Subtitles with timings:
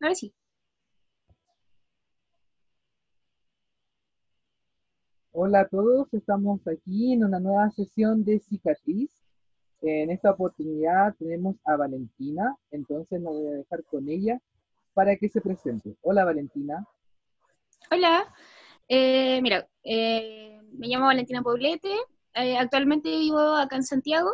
[0.00, 0.32] ahora sí.
[5.32, 9.10] Hola a todos, estamos aquí en una nueva sesión de cicatriz.
[9.82, 14.40] En esta oportunidad tenemos a Valentina, entonces la voy a dejar con ella
[14.94, 15.96] para que se presente.
[16.02, 16.84] Hola Valentina.
[17.92, 18.34] Hola,
[18.88, 21.94] eh, mira, eh, me llamo Valentina Poblete,
[22.34, 24.30] eh, actualmente vivo acá en Santiago,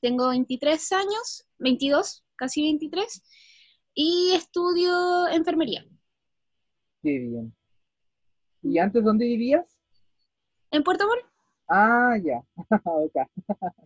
[0.00, 3.22] tengo 23 años, 22, casi 23,
[3.94, 5.84] y estudio enfermería.
[7.02, 7.54] Qué bien.
[8.62, 9.66] ¿Y antes dónde vivías?
[10.70, 11.24] ¿En Puerto Montt?
[11.68, 12.42] Ah, ya.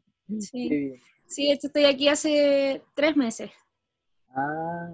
[0.41, 1.01] Sí.
[1.27, 3.49] sí, estoy aquí hace tres meses.
[4.31, 4.93] Ah,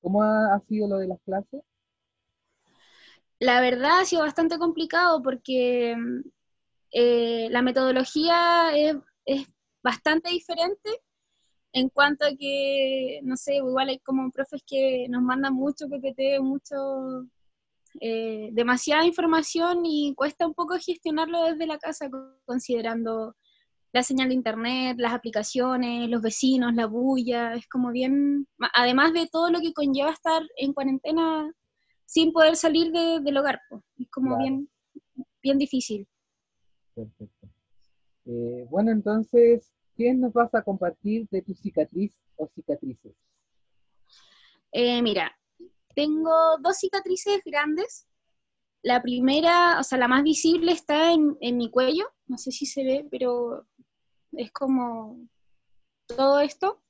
[0.00, 1.62] ¿cómo ha, sido lo de las clases?
[3.38, 5.94] La verdad ha sido bastante complicado porque
[6.92, 8.96] eh, la metodología es,
[9.82, 10.90] bastante diferente
[11.78, 16.40] en cuanto a que, no sé, igual hay como profes que nos mandan mucho PPT,
[16.40, 17.26] mucho,
[18.00, 22.08] eh, demasiada información y cuesta un poco gestionarlo desde la casa
[22.44, 23.34] considerando
[23.92, 29.26] la señal de internet, las aplicaciones, los vecinos, la bulla, es como bien, además de
[29.26, 31.50] todo lo que conlleva estar en cuarentena
[32.04, 33.60] sin poder salir del hogar,
[33.98, 34.68] es como bien,
[35.42, 36.06] bien difícil.
[36.94, 37.48] Perfecto.
[38.26, 43.12] Eh, bueno, entonces, ¿qué nos vas a compartir de tu cicatriz o cicatrices?
[44.70, 45.36] Eh, mira,
[45.94, 48.06] tengo dos cicatrices grandes.
[48.82, 52.64] La primera, o sea, la más visible está en, en mi cuello, no sé si
[52.64, 53.66] se ve, pero
[54.32, 55.18] es como
[56.06, 56.80] todo esto.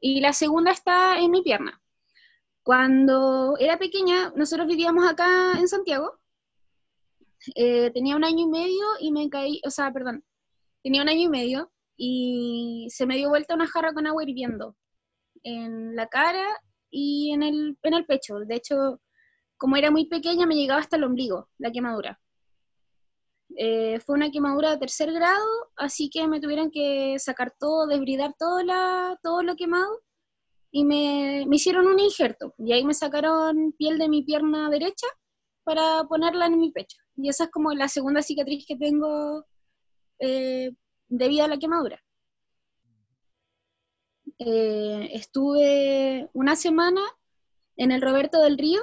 [0.00, 1.80] Y la segunda está en mi pierna.
[2.64, 6.18] Cuando era pequeña, nosotros vivíamos acá en Santiago.
[7.54, 10.24] Eh, tenía un año y medio y me caí, o sea, perdón,
[10.84, 14.76] tenía un año y medio y se me dio vuelta una jarra con agua hirviendo
[15.42, 16.44] en la cara
[16.90, 18.36] y en el, en el pecho.
[18.40, 19.00] De hecho,
[19.56, 22.20] como era muy pequeña, me llegaba hasta el ombligo, la quemadura.
[23.56, 25.46] Eh, fue una quemadura de tercer grado,
[25.76, 30.02] así que me tuvieron que sacar todo, desbridar todo, la, todo lo quemado
[30.70, 32.54] y me, me, hicieron un injerto.
[32.58, 35.06] Y ahí me sacaron piel de mi pierna derecha
[35.62, 36.98] para ponerla en mi pecho.
[37.16, 39.46] Y esa es como la segunda cicatriz que tengo
[40.18, 40.72] eh,
[41.08, 42.00] debido a la quemadura.
[44.38, 47.00] Eh, estuve una semana
[47.76, 48.80] en el Roberto del Río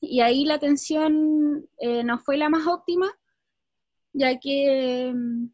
[0.00, 1.68] y ahí la atención
[2.04, 3.12] no fue la más óptima
[4.12, 5.50] ya que, mm,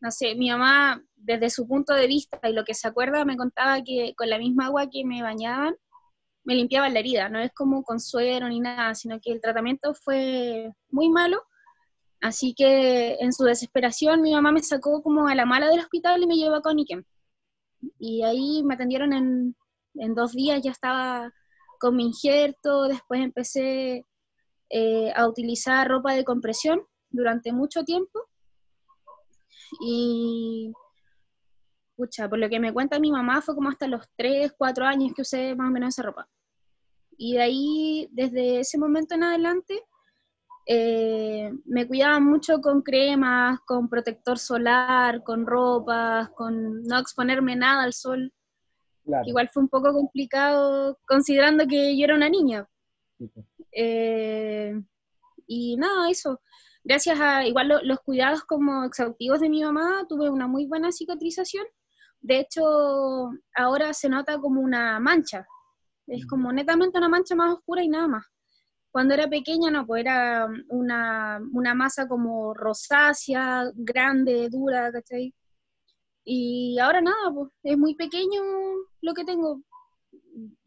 [0.00, 3.36] no sé, mi mamá desde su punto de vista y lo que se acuerda me
[3.36, 5.76] contaba que con la misma agua que me bañaban,
[6.44, 9.94] me limpiaban la herida, no es como con suero ni nada, sino que el tratamiento
[9.94, 11.42] fue muy malo,
[12.20, 16.22] así que en su desesperación mi mamá me sacó como a la mala del hospital
[16.22, 17.04] y me llevó a Coniquem.
[17.98, 19.54] Y ahí me atendieron en,
[20.14, 21.32] dos días, ya estaba
[21.80, 24.04] con mi injerto, después empecé
[24.70, 28.20] eh, a utilizar ropa de compresión durante mucho tiempo.
[29.80, 30.72] Y,
[31.96, 35.12] pucha, por lo que me cuenta mi mamá, fue como hasta los 3, 4 años
[35.14, 36.28] que usé más o menos esa ropa.
[37.18, 39.82] Y de ahí, desde ese momento en adelante,
[40.66, 47.84] eh, me cuidaba mucho con cremas, con protector solar, con ropas, con no exponerme nada
[47.84, 48.32] al sol.
[49.24, 52.68] Igual fue un poco complicado considerando que yo era una niña.
[53.72, 54.74] Eh,
[55.46, 56.40] y nada, eso
[56.86, 61.66] gracias a igual los cuidados como exhaustivos de mi mamá, tuve una muy buena cicatrización.
[62.20, 62.62] De hecho,
[63.54, 65.46] ahora se nota como una mancha.
[66.06, 66.28] Es mm.
[66.28, 68.24] como netamente una mancha más oscura y nada más.
[68.96, 75.34] Cuando era pequeña, no, pues era una, una masa como rosácea, grande, dura, ¿cachai?
[76.24, 78.40] Y ahora nada, pues es muy pequeño
[79.02, 79.60] lo que tengo.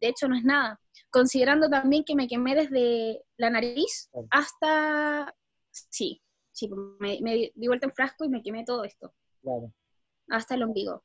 [0.00, 0.80] De hecho, no es nada.
[1.10, 5.34] Considerando también que me quemé desde la nariz hasta
[5.72, 9.12] Sí, sí, pues, me, di vuelta en frasco y me quemé todo esto.
[9.42, 9.74] Claro.
[10.28, 11.02] Hasta el ombligo.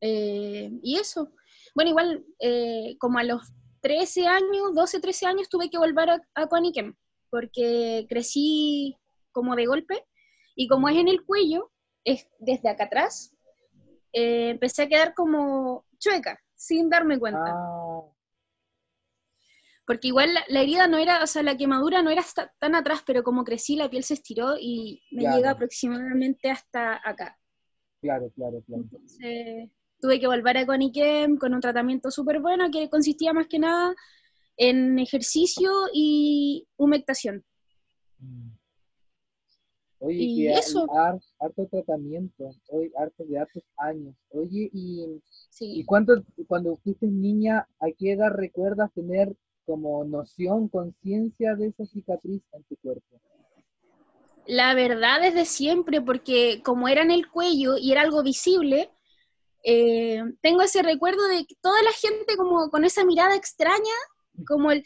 [0.00, 1.30] Eh, y eso.
[1.72, 3.52] Bueno, igual, eh, como a los
[3.84, 6.48] 13 años, 12, 13 años, tuve que volver a, a
[7.28, 8.96] porque crecí
[9.30, 10.06] como de golpe,
[10.56, 11.70] y como es en el cuello,
[12.02, 13.36] es desde acá atrás,
[14.14, 17.44] eh, empecé a quedar como chueca, sin darme cuenta.
[17.46, 18.14] Ah
[19.86, 22.22] porque igual la, herida no era, o sea, la quemadura no era
[22.58, 27.38] tan atrás, pero como crecí, la piel se estiró y me llega aproximadamente hasta acá.
[28.00, 28.82] Claro, claro, claro.
[28.82, 29.70] Entonces,
[30.04, 33.94] tuve que volver a Coniquem con un tratamiento súper bueno que consistía más que nada
[34.58, 37.42] en ejercicio y humectación.
[38.18, 38.50] Mm.
[40.00, 40.86] Oye, Y que eso.
[40.92, 44.14] har- harto tratamiento, hoy harto de hartos años.
[44.28, 45.84] Oye, y, y Sí.
[45.86, 49.34] cuánto, cuando fuiste niña, ¿a qué edad recuerdas tener
[49.64, 53.18] como noción, conciencia de esa cicatriz en tu cuerpo?
[54.46, 58.90] La verdad desde siempre, porque como era en el cuello y era algo visible,
[59.64, 63.94] eh, tengo ese recuerdo de que toda la gente como con esa mirada extraña,
[64.46, 64.84] como el,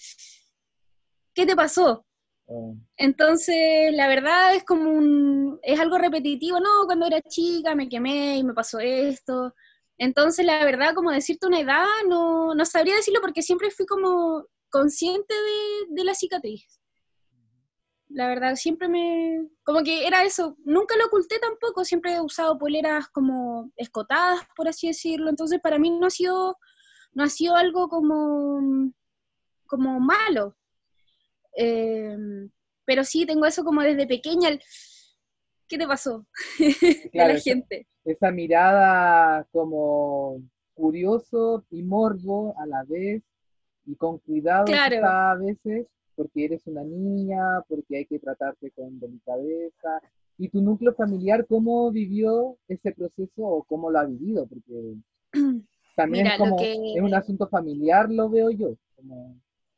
[1.34, 2.04] ¿qué te pasó?
[2.46, 7.88] Oh, Entonces, la verdad es como un, es algo repetitivo, no, cuando era chica me
[7.88, 9.52] quemé y me pasó esto.
[9.98, 14.46] Entonces, la verdad, como decirte una edad, no, no sabría decirlo porque siempre fui como
[14.70, 16.77] consciente de, de la cicatriz.
[18.10, 22.56] La verdad, siempre me, como que era eso, nunca lo oculté tampoco, siempre he usado
[22.58, 25.28] poleras como escotadas, por así decirlo.
[25.28, 26.56] Entonces, para mí no ha sido,
[27.12, 28.90] no ha sido algo como,
[29.66, 30.56] como malo.
[31.56, 32.16] Eh,
[32.86, 34.60] pero sí, tengo eso como desde pequeña, el,
[35.68, 36.26] ¿qué te pasó?
[36.58, 37.86] de Claro, la esa, gente.
[38.04, 40.40] esa mirada como
[40.72, 43.22] curioso y morbo a la vez,
[43.84, 45.86] y con cuidado Claro, a veces,
[46.18, 50.02] porque eres una niña, porque hay que tratarte con delicadeza.
[50.36, 54.46] ¿Y tu núcleo familiar cómo vivió ese proceso o cómo lo ha vivido?
[54.48, 54.96] Porque
[55.96, 58.74] también es mira, lo como, que, es un asunto familiar, lo veo yo.
[58.96, 59.36] Como,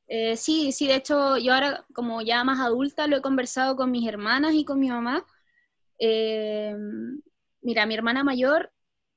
[0.08, 3.90] eh, sí, sí, de hecho, yo ahora como ya más adulta lo he conversado con
[3.90, 5.26] mis hermanas y con mi mamá.
[5.98, 6.74] Eh,
[7.60, 8.72] mira, mi hermana mayor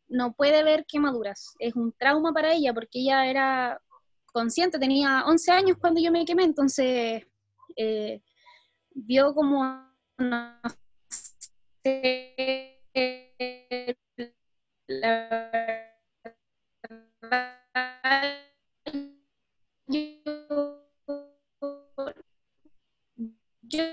[0.10, 3.82] no puede ver quemaduras, es un trauma para ella porque ella era
[4.34, 7.26] consciente, tenía 11 años cuando yo me quemé, entonces
[7.78, 8.22] eh,
[8.94, 9.64] vio como,
[23.62, 23.84] yo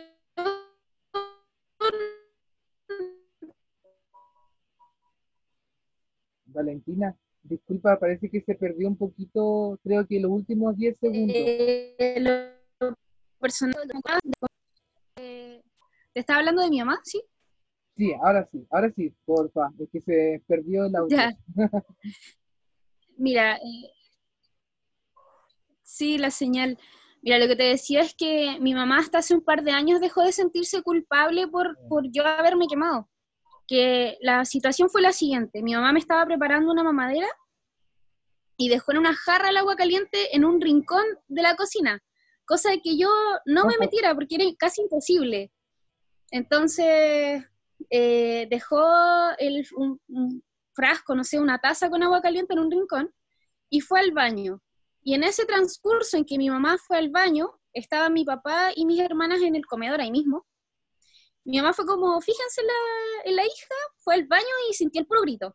[6.47, 11.37] Valentina, disculpa, parece que se perdió un poquito, creo que los últimos 10 segundos.
[11.37, 12.17] eh,
[12.81, 12.95] lo
[13.39, 13.77] personal,
[15.17, 15.63] eh,
[16.13, 17.23] te estaba hablando de mi mamá, ¿sí?
[17.97, 21.17] Sí, ahora sí, ahora sí, porfa, es que se perdió el audio.
[21.17, 21.33] Ya,
[23.17, 23.93] mira, eh,
[25.83, 26.79] sí, la señal.
[27.23, 30.01] Mira, lo que te decía es que mi mamá hasta hace un par de años
[30.01, 33.11] dejó de sentirse culpable por, por yo haberme quemado.
[33.71, 37.29] Que la situación fue la siguiente, mi mamá me estaba preparando una mamadera
[38.57, 42.03] y dejó en una jarra el agua caliente en un rincón de la cocina,
[42.45, 43.09] cosa de que yo
[43.47, 45.53] no me metiera porque era casi imposible.
[46.33, 47.45] Entonces
[47.91, 48.83] eh, dejó
[49.39, 50.43] el, un, un
[50.75, 53.15] frasco, no sé, una taza con agua caliente en un rincón
[53.71, 54.61] y fue al baño.
[55.03, 58.85] Y en ese transcurso en que mi mamá fue al baño, estaban mi papá y
[58.85, 60.45] mis hermanas en el comedor ahí mismo.
[61.45, 62.73] Mi mamá fue como, fíjense en la,
[63.31, 65.55] en la hija, fue al baño y sintió el puro grito.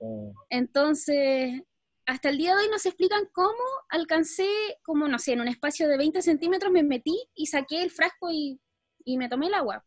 [0.00, 1.62] eh, Entonces,
[2.06, 4.48] hasta el día de hoy nos explican cómo alcancé,
[4.82, 8.30] como no sé, en un espacio de 20 centímetros me metí y saqué el frasco
[8.30, 8.60] y,
[9.04, 9.84] y me tomé el agua.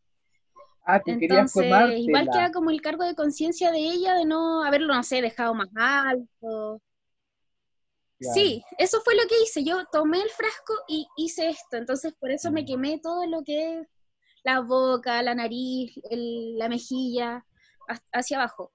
[0.84, 4.62] Ah, tú querías Entonces, igual queda como el cargo de conciencia de ella de no
[4.64, 6.80] haberlo, no sé, dejado más alto.
[8.18, 9.64] Claro, Sí, eso fue lo que hice.
[9.64, 11.76] Yo tomé el frasco y hice esto.
[11.76, 13.88] Entonces, por eso me mm, quemé todo lo que es
[14.44, 17.44] la boca, la nariz, el- la mejilla,
[18.12, 18.72] hacia abajo.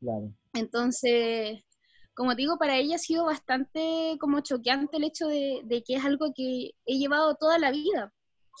[0.00, 0.32] claro.
[0.54, 1.62] Entonces,
[2.14, 5.96] como te digo, para ella ha sido bastante como choqueante el hecho de, de que
[5.96, 8.12] es algo que he llevado toda la vida.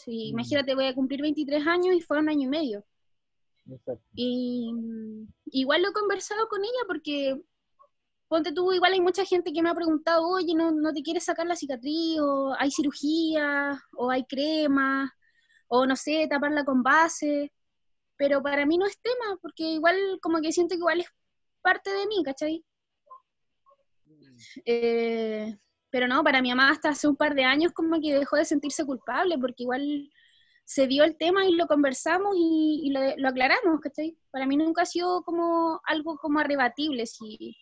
[0.04, 2.84] Sí, mm, imagínate, voy a cumplir 23 años y fue un año y medio.
[3.70, 4.04] exacto.
[4.16, 4.70] Y
[5.46, 7.40] igual lo he conversado con ella porque,
[8.28, 11.24] ponte tú, igual hay mucha gente que me ha preguntado, oye, ¿no, no te quieres
[11.24, 12.20] sacar la cicatriz?
[12.20, 15.12] O hay cirugía, o hay crema,
[15.80, 17.52] o no sé, taparla con base.
[18.16, 21.08] Pero para mí no es tema, porque igual como que siento que igual es
[21.62, 22.64] parte de mí, ¿cachai?
[24.06, 25.56] Mm, Eh,
[25.90, 28.44] pero no, para mi mamá hasta hace un par de años como que dejó de
[28.44, 30.10] sentirse culpable, porque igual
[30.64, 34.16] se dio el tema y lo conversamos y, y lo, lo aclaramos, ¿cachai?
[34.30, 37.56] Para mí nunca ha sido como algo como arrebatible, si,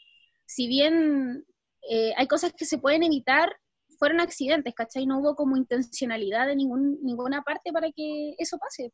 [0.47, 1.45] si bien
[1.91, 3.55] eh, hay cosas que se pueden evitar,
[4.03, 5.07] fueron accidentes, ¿cachai?
[5.07, 8.93] No hubo como intencionalidad de ningún, ninguna parte para que eso pase.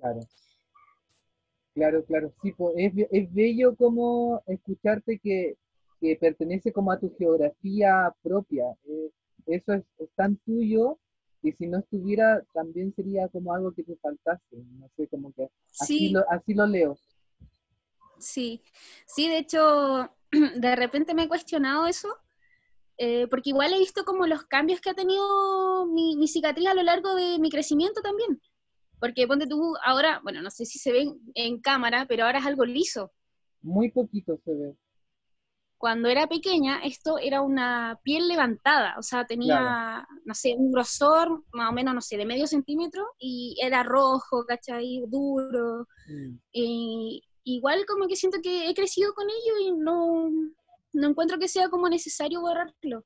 [0.00, 0.20] Claro,
[1.74, 2.32] claro, claro.
[2.42, 5.56] Sí, po, es, es bello como escucharte que,
[6.00, 8.64] que pertenece como a tu geografía propia.
[8.88, 9.10] eh,
[9.46, 10.98] eso es, es tan tuyo
[11.42, 14.56] que si no estuviera también sería como algo que te faltase.
[14.78, 16.98] No sé, como que así Sí, lo, así lo leo.
[18.18, 18.62] sí,
[19.06, 20.10] sí, de hecho,
[20.56, 22.08] de repente me he cuestionado eso,
[22.98, 26.74] eh, porque igual he visto como los cambios que ha tenido mi, mi cicatriz a
[26.74, 28.40] lo largo de mi crecimiento también.
[28.98, 32.46] Porque ponte tú ahora, bueno, no sé si se ve en cámara, pero ahora es
[32.46, 33.12] algo liso.
[33.62, 34.74] Muy poquito se ve.
[35.76, 41.44] Cuando era pequeña, esto era una piel levantada, o sea, tenía, no sé, un grosor
[41.52, 45.04] más o menos, no sé, de medio centímetro y era rojo, ¿cachai?
[45.06, 45.86] Duro.
[46.08, 46.38] Mm.
[46.50, 50.32] Y igual como que siento que he crecido con ello y no,
[50.98, 53.04] no encuentro que sea como necesario borrarlo.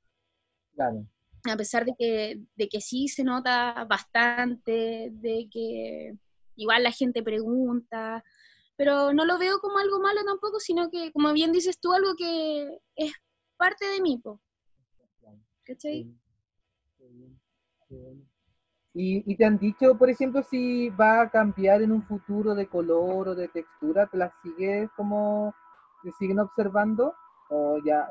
[0.74, 1.06] Claro
[1.50, 6.14] a pesar de que, de que sí se nota bastante, de que
[6.56, 8.22] igual la gente pregunta,
[8.76, 12.14] pero no lo veo como algo malo tampoco, sino que, como bien dices tú, algo
[12.16, 13.12] que es
[13.56, 14.22] parte de mí,
[15.64, 16.14] ¿cachai?
[18.94, 22.66] ¿Y, ¿Y, te han dicho, por ejemplo, si va a cambiar en un futuro de
[22.66, 24.06] color o de textura?
[24.06, 25.54] ¿Te las sigues como,
[26.02, 27.14] te siguen observando?
[27.54, 28.08] ¿O ya,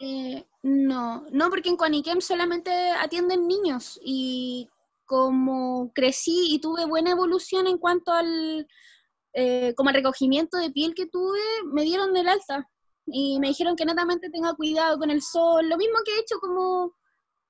[0.00, 4.66] eh, no, no, porque en Coaniquem solamente atienden niños y
[5.04, 8.66] como crecí y tuve buena evolución en cuanto al
[9.34, 12.66] eh, como recogimiento de piel que tuve, me dieron del alta
[13.04, 16.38] y me dijeron que netamente tenga cuidado con el sol, lo mismo que he hecho
[16.40, 16.94] como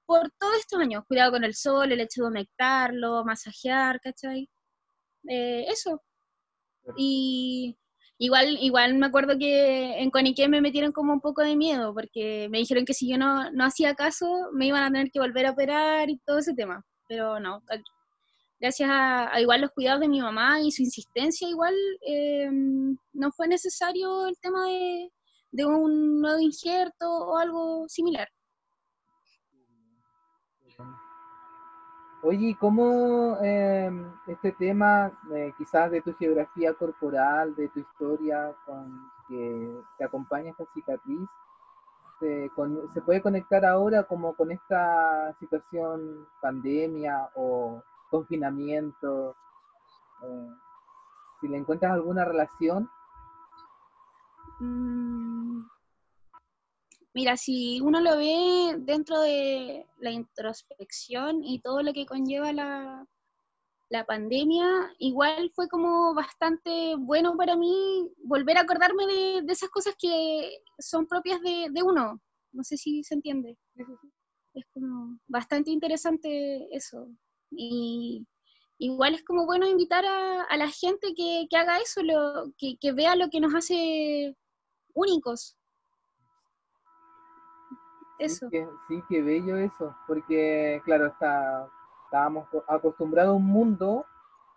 [0.05, 4.51] por todos estos años, cuidado con el sol, el hecho de humectarlo, masajear, ¿cachai?
[5.29, 6.03] Eh, eso.
[6.97, 7.77] Y
[8.21, 12.49] Igual, igual me acuerdo que en Coniqué me metieron como un poco de miedo, porque
[12.51, 15.47] me dijeron que si yo no, no hacía caso, me iban a tener que volver
[15.47, 16.85] a operar y todo ese tema.
[17.09, 17.63] Pero no,
[18.61, 23.47] gracias a, igual los cuidados de mi mamá y su insistencia, igual em, no fue
[23.47, 25.11] necesario el tema de,
[25.53, 28.29] de un nuevo injerto o algo similar.
[32.23, 39.09] Oye, ¿cómo em, este tema, eh, quizás de tu geografía corporal, de tu historia con,
[39.29, 41.29] que te acompaña esta cicatriz,
[42.19, 42.51] se,
[43.07, 49.37] puede conectar ahora como con esta situación pandemia o confinamiento?
[50.23, 50.49] Eh,
[51.41, 52.91] si le encuentras alguna relación.
[54.59, 55.63] Mm,
[57.15, 63.07] Mira, si uno lo ve dentro de la introspección y todo lo que conlleva la,
[64.07, 70.59] pandemia, igual fue como bastante bueno para mí volver a acordarme de, esas cosas que
[70.79, 72.21] son propias de, uno.
[72.53, 73.57] No sé si se entiende.
[74.55, 77.09] Es como bastante interesante eso.
[77.51, 78.27] Y
[78.79, 83.17] igual es como bueno invitar a, la gente que, haga eso, lo, que, que vea
[83.17, 84.37] lo que nos hace
[84.95, 85.57] únicos
[88.19, 88.49] eso.
[88.89, 91.69] Sí que, bello eso, porque claro, está,
[92.05, 94.05] estábamos acostumbrados a un mundo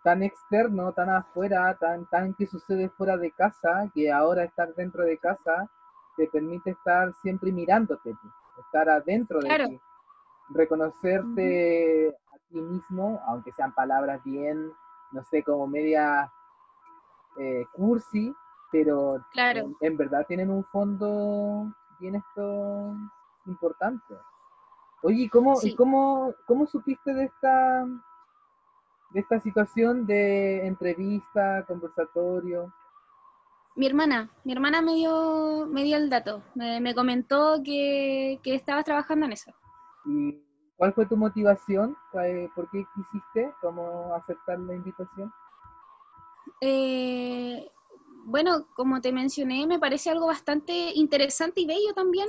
[0.02, 5.04] tan externo, tan afuera, tan, tan que sucede fuera de casa, que ahora estar dentro
[5.04, 5.70] de casa
[6.16, 8.14] te permite estar siempre mirándote,
[8.58, 9.80] estar adentro de ti,
[10.50, 14.72] reconocerte a ti mismo, aunque sean palabras bien,
[15.12, 16.30] no sé, como media
[17.38, 18.34] eh, cursi,
[18.70, 19.70] pero claro.
[19.80, 22.94] en, verdad tienen un fondo bien esto
[23.46, 24.14] importante.
[25.02, 27.84] Oye, ¿cómo, cómo, cómo supiste de esta,
[29.10, 32.72] de esta situación de entrevista, conversatorio?
[33.74, 38.84] Mi hermana, mi hermana me dio, me dio el dato, me, comentó que, que, estabas
[38.84, 39.50] trabajando en eso.
[40.04, 40.40] ¿Y
[40.76, 41.96] cuál fue tu motivación?
[42.54, 45.32] ¿Por qué quisiste cómo aceptar la invitación?
[46.60, 47.68] Eh,
[48.24, 52.28] bueno, como te mencioné, me parece algo bastante interesante y bello también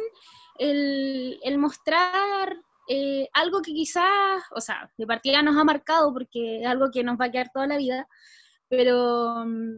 [0.58, 2.58] el, mostrar
[2.88, 7.04] eh, algo que quizás, o sea, de partida nos ha marcado porque es algo que
[7.04, 8.08] nos va a quedar toda la vida,
[8.70, 9.78] pero mm,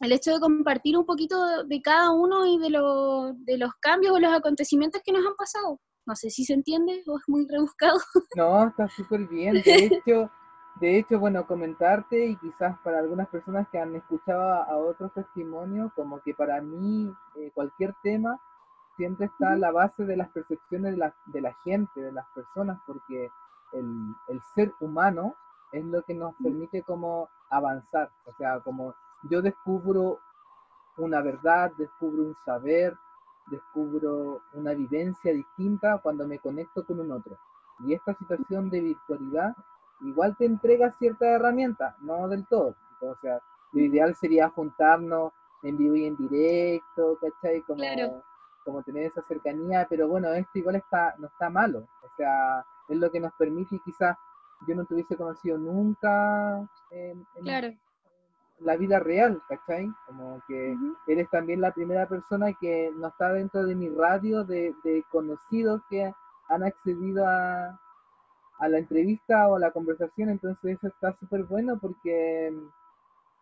[0.00, 4.32] el hecho de compartir un poquito de cada uno y de, los cambios o los
[4.32, 5.80] acontecimientos que nos han pasado.
[6.06, 7.98] No sé si se entiende o es muy rebuscado.
[8.36, 9.62] No, está súper bien.
[9.62, 10.30] De hecho,
[10.80, 15.92] de hecho, bueno, comentarte y quizás para algunas personas que han escuchado a, otros testimonios,
[15.94, 18.38] como que para mí eh, cualquier tema
[18.96, 22.80] siempre está la base de las percepciones de la, de la gente, de las personas,
[22.86, 23.30] porque
[23.72, 25.34] el, el, ser humano
[25.72, 30.20] es lo que nos permite como avanzar, o sea, como yo descubro
[30.96, 32.96] una verdad, descubro un saber,
[33.46, 37.36] descubro una vivencia distinta cuando me conecto con un otro.
[37.80, 39.56] Y esta situación de virtualidad
[40.02, 42.74] igual te entrega cierta herramienta, no del todo.
[43.00, 43.40] O sea,
[43.72, 45.32] lo ideal sería juntarnos
[45.62, 47.62] en vivo y en directo, ¿cachai?
[47.62, 47.82] Como,
[48.64, 51.86] como tener esa cercanía, pero bueno, esto igual está, no está malo.
[52.02, 54.16] O sea, es lo que nos permite y quizás
[54.66, 57.26] yo no te hubiese conocido nunca en,
[58.60, 59.90] la vida real, ¿cachai?
[60.06, 60.76] Como que
[61.08, 65.82] eres también la primera persona que no está dentro de mi radio de, de conocidos
[65.90, 66.14] que
[66.48, 67.78] han accedido a,
[68.58, 72.52] a la entrevista o a la conversación, entonces eso está súper bueno porque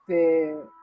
[0.07, 0.82] se, o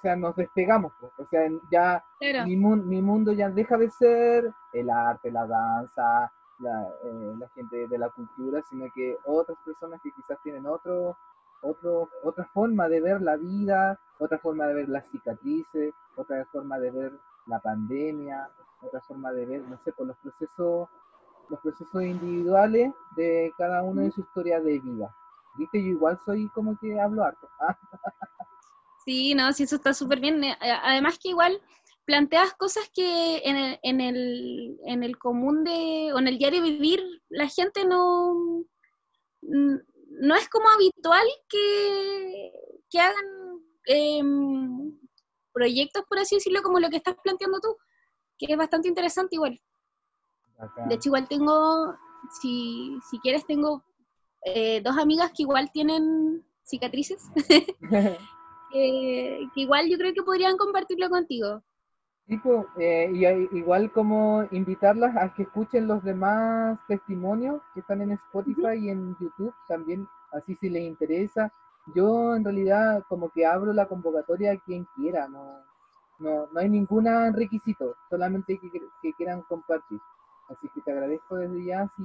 [0.00, 1.12] sea, nos despegamos, pues.
[1.18, 2.04] o sea, ya
[2.44, 7.86] mi, mi, mundo ya deja de ser el arte, la danza, la, eh, la, gente
[7.88, 11.16] de la cultura, sino que otras personas que quizás tienen otro,
[11.62, 16.78] otro, otra forma de ver la vida, otra forma de ver las cicatrices, otra forma
[16.78, 17.12] de ver
[17.46, 18.48] la pandemia,
[18.82, 20.88] otra forma de ver, no sé, por los procesos,
[21.48, 25.14] los procesos individuales de cada uno en su historia de vida.
[25.56, 27.48] Viste, yo igual soy como que hablo harto.
[29.10, 30.44] sí, no, sí, eso está súper bien.
[30.44, 31.60] Eh, además que igual
[32.04, 36.62] planteas cosas que en el, en el, en el común de, o en el diario
[36.62, 38.64] vivir, la gente no,
[39.42, 42.52] no es como habitual que,
[42.88, 43.26] que hagan
[43.86, 44.96] em,
[45.52, 47.76] proyectos, por así decirlo, como lo que estás planteando tú,
[48.38, 49.60] que es bastante interesante igual.
[50.88, 51.96] De hecho, igual tengo,
[52.40, 53.82] si, si quieres, tengo
[54.44, 57.24] eh, dos amigas que igual tienen cicatrices,
[58.70, 61.62] que, igual yo creo que podrían compartirlo contigo.
[62.26, 63.26] Tipo, eh, y
[63.58, 69.16] igual como invitarlas a que escuchen los demás testimonios que están en Spotify y en
[69.18, 71.52] YouTube también, así si les interesa.
[71.94, 75.56] Yo en realidad como que abro la convocatoria a quien quiera, no,
[76.20, 78.70] no, no hay ningún requisito, solamente que,
[79.02, 79.98] que quieran compartir.
[80.50, 82.04] Así que te agradezco desde ya si,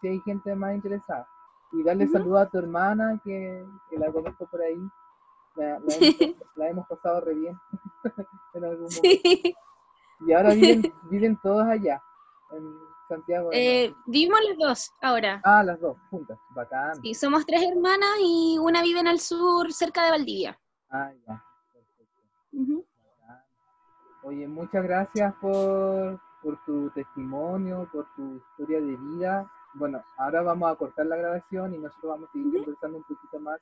[0.00, 1.26] si hay gente más interesada.
[1.72, 4.78] Y darle saludo a tu hermana, que, que, la conozco por ahí.
[5.54, 7.58] La, hemos, pasado re bien
[8.54, 9.58] en algún momento.
[10.26, 12.00] Y ahora viven, viven todos allá,
[12.52, 12.78] en
[13.08, 13.50] Santiago.
[13.52, 15.40] Eh, vivimos las dos ahora.
[15.44, 17.00] Ah, las dos, juntas, bacán.
[17.02, 20.58] Sí, somos tres hermanas y una vive en el sur, cerca de Valdivia.
[20.90, 22.84] Ah, ya, perfecto.
[24.22, 29.50] Oye, muchas gracias por, por tu testimonio, por tu historia de vida.
[29.74, 33.40] Bueno, ahora vamos a cortar la grabación y nosotros vamos a seguir conversando un poquito
[33.40, 33.58] más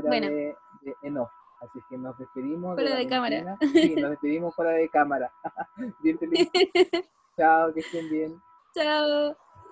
[0.00, 1.28] fuera de, de enough.
[1.60, 2.74] Así que nos despedimos.
[2.74, 3.56] Fuera de, cámara.
[3.72, 5.32] Sí, nos despedimos fuera de cámara.
[6.02, 6.50] bien feliz.
[7.36, 8.42] Chao, que estén bien.
[8.74, 9.36] Chao.